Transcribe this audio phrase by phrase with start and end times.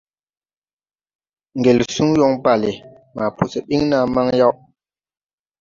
[1.57, 2.71] Ŋgel suŋ yɔŋ balle
[3.15, 4.53] maa po sɛ ɓiŋ naa maŋ yaw.